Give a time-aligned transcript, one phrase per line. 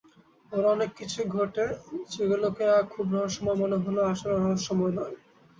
[0.51, 5.15] আবার অনেক কিছু ঘটে-যেগুলোকে আ খুব রহস্যময় মনে হলেও আসলে রহস্যময় নয়।